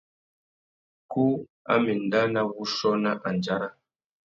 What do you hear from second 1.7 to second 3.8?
a má enda nà wuchiô nà andjara.